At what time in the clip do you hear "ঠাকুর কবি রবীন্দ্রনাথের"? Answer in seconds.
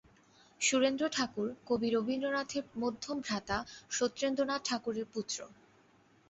1.09-2.63